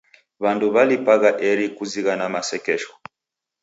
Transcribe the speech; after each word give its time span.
W'andu 0.43 0.65
w'alipagha 0.75 1.31
eri 1.49 1.65
kuzighana 1.77 2.25
masekesho. 2.35 2.91